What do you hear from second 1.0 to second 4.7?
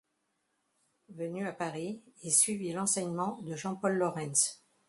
Venu à Paris, il suivit l’enseignement de Jean-Paul Laurens.